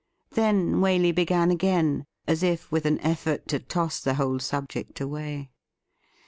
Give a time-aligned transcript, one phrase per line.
[0.31, 5.51] Then Waley began again, as if with an eiFort to toss the whole subject away.